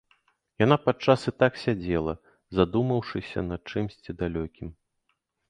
Яна 0.61 0.77
падчас 0.85 1.25
і 1.31 1.33
так 1.43 1.59
сядзела, 1.63 2.13
задумаўшыся 2.61 3.45
над 3.51 3.61
чымсьці 3.75 4.19
далёкім. 4.25 4.67